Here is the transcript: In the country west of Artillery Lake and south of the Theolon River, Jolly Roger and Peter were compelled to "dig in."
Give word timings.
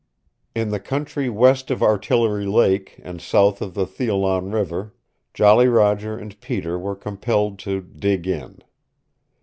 In 0.55 0.69
the 0.69 0.79
country 0.79 1.29
west 1.29 1.69
of 1.69 1.83
Artillery 1.83 2.47
Lake 2.47 2.99
and 3.03 3.21
south 3.21 3.61
of 3.61 3.75
the 3.75 3.85
Theolon 3.85 4.51
River, 4.51 4.95
Jolly 5.31 5.67
Roger 5.67 6.17
and 6.17 6.41
Peter 6.41 6.79
were 6.79 6.95
compelled 6.95 7.59
to 7.59 7.81
"dig 7.81 8.25
in." 8.25 8.63